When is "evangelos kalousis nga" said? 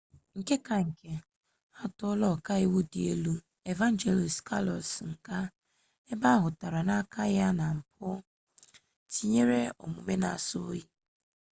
3.71-5.37